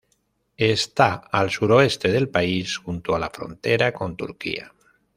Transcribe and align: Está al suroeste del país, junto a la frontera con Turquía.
Está 0.57 1.27
al 1.31 1.51
suroeste 1.51 2.11
del 2.11 2.27
país, 2.27 2.75
junto 2.77 3.13
a 3.15 3.19
la 3.19 3.29
frontera 3.29 3.93
con 3.93 4.17
Turquía. 4.17 4.73